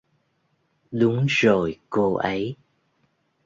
Đúng 0.91 1.25
rồi 1.29 1.79
cô 1.89 2.13
ấy 2.15 2.55